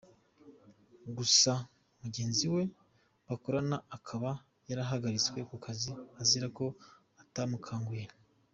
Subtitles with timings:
[1.17, 1.51] Gusa
[2.01, 2.63] mugenzi we
[3.27, 4.29] bakorana akaba
[4.69, 6.65] yarahagaritswe ku kazi azira ko
[7.23, 8.05] atamukanguye.